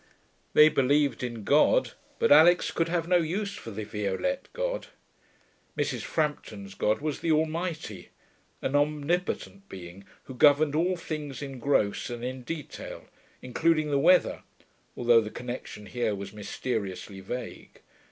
They 0.53 0.67
believed 0.67 1.21
in 1.21 1.43
God: 1.43 1.91
but 2.17 2.31
Alix 2.31 2.71
could 2.71 2.89
have 2.89 3.07
no 3.07 3.17
use 3.17 3.53
for 3.53 3.69
the 3.69 3.83
Violette 3.83 4.47
God. 4.51 4.87
Mrs. 5.77 6.01
Frampton's 6.01 6.73
God 6.73 7.01
was 7.01 7.19
the 7.19 7.31
Almighty, 7.31 8.09
an 8.63 8.75
omnipotent 8.75 9.69
Being 9.69 10.03
who 10.23 10.33
governed 10.33 10.73
all 10.73 10.97
things 10.97 11.43
in 11.43 11.59
gross 11.59 12.09
and 12.09 12.25
in 12.25 12.41
detail, 12.41 13.05
including 13.43 13.91
the 13.91 13.99
weather 13.99 14.41
(though 14.97 15.21
the 15.21 15.29
connection 15.29 15.85
here 15.85 16.15
was 16.15 16.33
mysteriously 16.33 17.19
vague). 17.19 17.79